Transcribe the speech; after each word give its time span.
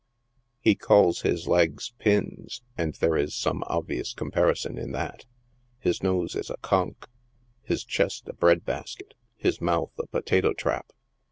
Ho 0.65 0.73
calls 0.73 1.21
his 1.21 1.45
leg3" 1.45 1.91
pins," 1.99 2.63
and 2.75 2.95
there 2.95 3.15
is 3.15 3.35
some 3.35 3.63
obvious 3.67 4.15
comparison 4.15 4.79
in 4.79 4.93
that. 4.93 5.25
His 5.77 6.01
nose 6.01 6.35
is 6.35 6.49
a" 6.49 6.57
conk," 6.69 7.05
hi3 7.69 7.85
chest 7.85 8.27
a" 8.27 8.33
bread 8.33 8.65
basket," 8.65 9.13
his 9.37 9.61
mouth 9.61 9.91
a" 9.99 10.07
potato 10.11 10.53
trap." 10.53 10.91